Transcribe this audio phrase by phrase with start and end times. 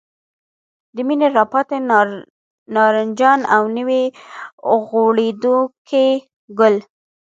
[0.95, 1.77] د مني راپاتې
[2.75, 4.03] نارنجان او نوي
[4.89, 6.07] غوړېدونکي
[6.59, 6.75] ګل.